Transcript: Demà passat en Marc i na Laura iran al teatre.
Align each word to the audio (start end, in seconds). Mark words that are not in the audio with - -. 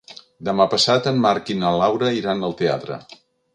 Demà 0.47 0.65
passat 0.71 1.09
en 1.11 1.19
Marc 1.27 1.53
i 1.55 1.59
na 1.61 1.75
Laura 1.83 2.11
iran 2.23 2.43
al 2.51 2.59
teatre. 2.65 3.01